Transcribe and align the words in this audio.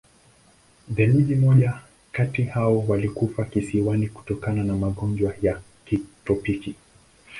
Theluji 0.95 1.35
moja 1.35 1.73
kati 2.11 2.43
hao 2.43 2.79
walikufa 2.87 3.45
kisiwani 3.45 4.07
kutokana 4.09 4.63
na 4.63 4.75
magonjwa 4.77 5.33
ya 5.41 5.61
kitropiki. 5.85 6.75